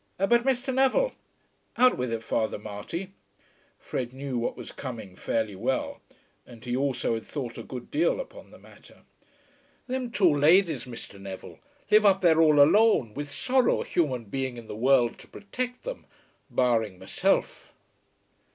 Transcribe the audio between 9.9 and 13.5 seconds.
two ladies, Mr. Neville, live up there all alone, with